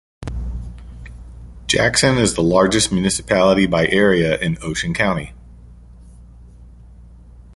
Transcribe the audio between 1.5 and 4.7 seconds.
Jackson is the largest municipality by area in